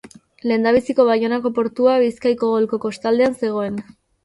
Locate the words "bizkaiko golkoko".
2.05-2.83